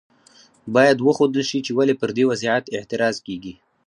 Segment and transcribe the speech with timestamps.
[0.75, 3.53] باید وښودل شي چې ولې پر دې وضعیت اعتراض کیږي.